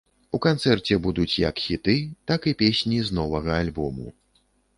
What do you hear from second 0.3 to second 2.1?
У канцэрце будуць як хіты,